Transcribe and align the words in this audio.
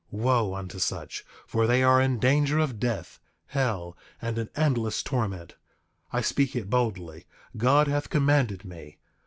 8:21 0.11 0.19
Wo 0.23 0.53
unto 0.55 0.79
such, 0.79 1.23
for 1.45 1.67
they 1.67 1.83
are 1.83 2.01
in 2.01 2.17
danger 2.17 2.57
of 2.57 2.79
death, 2.79 3.19
hell, 3.45 3.95
and 4.19 4.39
an 4.39 4.49
endless 4.55 5.03
torment. 5.03 5.57
I 6.11 6.21
speak 6.21 6.55
it 6.55 6.71
boldly; 6.71 7.27
God 7.55 7.87
hath 7.87 8.09
commanded 8.09 8.65
me. 8.65 8.97